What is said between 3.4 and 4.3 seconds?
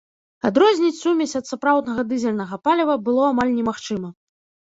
немагчыма.